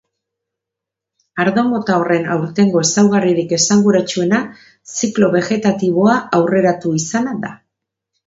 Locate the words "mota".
1.73-1.97